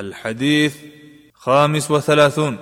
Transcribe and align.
الحديث 0.00 0.76
خامس 1.34 1.90
وثلاثون. 1.90 2.56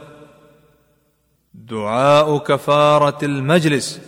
دعاء 1.55 2.39
كفارة 2.39 3.19
المجلس. 3.23 4.01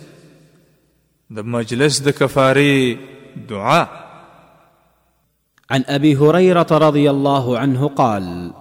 د 1.29 1.39
مجلس 1.39 1.99
د 2.05 2.09
كفاري 2.09 2.97
دعاء 3.49 3.89
عن 5.71 5.83
أبي 5.87 6.15
هريرة 6.15 6.67
رضي 6.71 7.09
الله 7.09 7.57
عنه 7.57 7.87
قال 7.87 8.53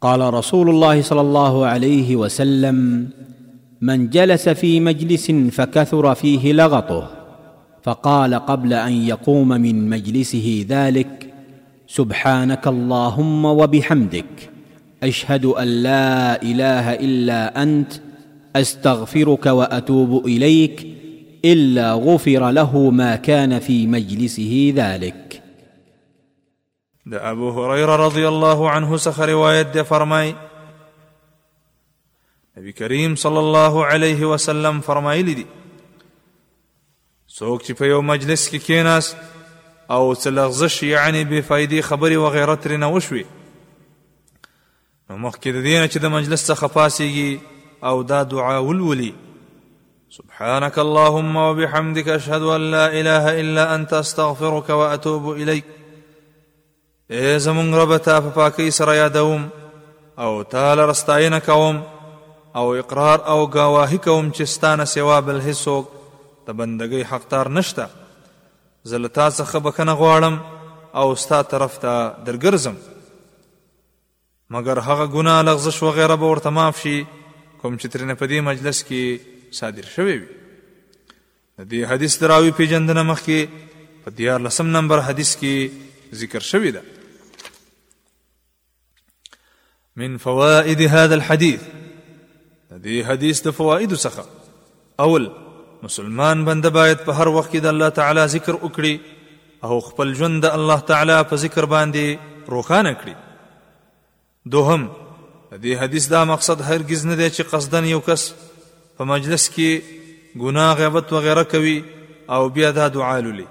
قال 0.00 0.34
رسول 0.34 0.70
الله 0.70 1.02
صلى 1.02 1.20
الله 1.20 1.66
عليه 1.66 2.16
وسلم 2.16 3.08
من 3.80 4.10
جلس 4.10 4.48
في 4.48 4.80
مجلس 4.80 5.30
فكثر 5.30 6.14
فيه 6.14 6.52
لغطه 6.52 7.10
فقال 7.82 8.34
قبل 8.34 8.72
أن 8.72 8.92
يقوم 8.92 9.48
من 9.48 9.90
مجلسه 9.90 10.66
ذلك 10.68 11.25
سبحانك 11.86 12.66
اللهم 12.66 13.44
وبحمدك 13.44 14.50
أشهد 15.02 15.44
أن 15.44 15.68
لا 15.82 16.42
إله 16.42 16.94
إلا 16.94 17.62
أنت 17.62 17.92
أستغفرك 18.56 19.46
وأتوب 19.46 20.26
إليك 20.26 20.86
إلا 21.44 21.92
غفر 21.92 22.50
له 22.50 22.90
ما 22.90 23.16
كان 23.16 23.58
في 23.58 23.86
مجلسه 23.86 24.72
ذلك. 24.76 25.42
ده 27.06 27.30
أبو 27.30 27.50
هريرة 27.50 27.96
رضي 27.96 28.28
الله 28.28 28.70
عنه 28.70 28.96
سخ 28.96 29.20
رواية 29.20 29.62
ده 29.62 29.82
فرمای 29.82 30.34
نبی 32.56 32.72
کریم 32.72 33.14
صلی 33.14 33.36
الله 33.36 33.86
علیه 33.86 34.26
وسلم 34.26 34.80
فرمایلی 34.80 35.34
دي 35.34 35.44
څوک 37.38 37.62
چې 37.62 37.72
په 37.78 37.86
یو 37.86 38.02
مجلس 38.02 38.48
کې 38.48 38.58
کېناست 38.66 39.16
أو 39.90 40.14
څه 40.14 40.26
لغزش 40.26 40.82
یعنی 40.82 41.24
بې 41.24 41.44
فایدې 41.48 41.80
خبرې 41.88 42.16
وشوي 42.86 43.24
نو 45.10 45.16
مخکې 45.16 45.48
د 45.52 45.64
دې 45.64 45.74
مجلس 46.16 46.46
پاسېږي 46.68 47.38
أو 47.84 48.02
دا 48.02 48.22
دعا 48.22 48.58
ولولي. 48.58 49.14
سبحانك 50.10 50.78
اللهم 50.78 51.36
وبحمدك 51.36 52.08
اشهد 52.08 52.42
ان 52.42 52.70
لا 52.70 52.86
اله 53.00 53.40
الا 53.40 53.74
انت 53.74 53.92
استغفرك 53.92 54.70
واتوب 54.70 55.30
اليك 55.32 55.64
ای 57.10 57.38
زمونږ 57.38 57.74
رب 57.74 57.96
ته 57.96 58.20
په 58.20 58.50
یادوم 58.94 59.48
أو 60.18 60.42
رستاینه 60.90 61.38
کوم 61.38 61.82
أو 62.56 62.74
اقرار 62.74 63.28
أو 63.28 63.46
گواهی 63.46 63.98
کوم 63.98 64.30
چې 64.30 64.42
ستانه 64.42 64.84
سوا 64.84 65.20
بل 65.20 65.40
نشته. 67.48 68.05
زه 68.90 68.98
له 69.02 69.08
تا 69.08 69.30
څخه 69.30 69.58
بخښنه 69.66 69.94
غواړم 70.00 70.34
او 70.94 71.14
ستا 71.22 71.42
طرف 71.42 71.78
ته 71.84 71.92
درګرځم. 72.26 72.76
مګر 74.50 74.78
هغه 74.88 75.06
ګناه 75.14 75.42
لغزش 75.42 75.82
وغیره 75.82 76.16
به 76.16 76.26
ورته 76.30 76.50
معاف 76.50 76.82
شي 76.82 76.98
کوم 77.60 77.76
چې 77.78 77.86
ترېنه 77.92 78.14
په 78.20 78.26
دې 78.26 78.40
مجلس 78.50 78.82
کې 78.88 79.02
صادر 79.60 79.88
شوی 79.94 80.18
وي. 80.18 80.28
د 81.58 81.68
دې 81.70 81.90
حدیث 81.92 82.18
دراوی 82.20 82.50
پیژندنه 82.58 83.02
مخکې 83.02 83.48
په 84.04 84.10
دیارلسم 84.20 84.70
نمبر 84.76 85.02
حدیث 85.08 85.36
کې 85.36 85.70
ذکر 86.20 86.46
شوی 86.50 86.70
ده. 86.70 86.82
من 89.96 90.18
فوائد 90.18 90.80
هذا 90.82 91.14
الحديث. 91.14 91.60
د 92.70 92.82
دې 92.84 93.06
حدیث 93.10 93.42
د 93.42 93.50
فواید 93.50 93.94
څخه. 93.94 94.24
اول 95.06 95.45
مسلمان 95.86 96.44
بنده 96.44 96.70
باید 96.76 97.02
په 97.08 97.18
هر 97.18 97.28
وخت 97.34 97.50
کې 97.50 97.60
د 97.64 97.66
الله 97.72 97.88
تعالی 97.96 98.26
ذکر 98.34 98.54
وکړي 98.54 98.94
او 99.68 99.80
خپل 99.88 100.14
ژوند 100.20 100.42
د 100.44 100.54
الله 100.58 100.86
تعالی 100.90 101.18
په 101.32 101.36
ذکر 101.42 101.66
باندې 101.74 102.06
روښانه 102.54 102.92
کړي. 103.00 103.14
دوهم 104.54 104.88
دې 105.62 105.72
حدیث 105.82 106.08
دا 106.14 106.22
مقصد 106.30 106.64
هرگز 106.68 107.04
نه 107.10 107.16
دی 107.20 107.28
چې 107.30 107.42
قصدن 107.52 107.84
یو 107.90 108.00
کس 108.08 108.24
په 108.96 109.08
مجلس 109.12 109.48
کې 109.50 109.70
ګناه 110.44 110.78
غیبت 110.80 111.12
وغیره 111.16 111.44
کوي 111.52 111.76
او 112.36 112.48
بیا 112.56 112.70
دا 112.78 112.88
دعا 112.96 113.12
لولي. 113.26 113.46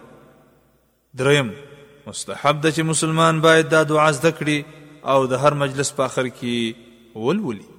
دریم 1.22 1.54
مستحب 2.08 2.62
ده 2.62 2.72
چې 2.72 2.80
مسلمان 2.90 3.40
باید 3.48 3.72
دا 3.76 3.84
دعا 3.94 4.10
زده 4.20 4.32
کړي 4.32 4.60
او 5.14 5.26
د 5.36 5.46
هر 5.46 5.54
مجلس 5.64 5.96
په 6.00 6.10
اخر 6.10 6.28
کې 6.28 6.76
ولولي 7.28 7.75